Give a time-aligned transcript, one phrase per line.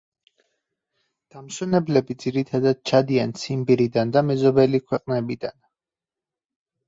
[1.33, 5.55] დამსვენებლები ძირითადად ჩადიან ციმბირიდან და მეზობელი ქვეყნებიდან.